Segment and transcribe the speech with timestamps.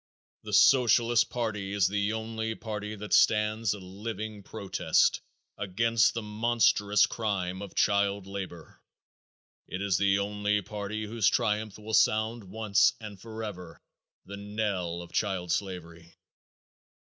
[0.41, 5.21] The Socialist party is the only party that stands a living protest
[5.59, 8.81] against the monstrous crime of child labor.
[9.67, 13.79] It is the only party whose triumph will sound once and forever
[14.25, 16.15] the knell of child slavery.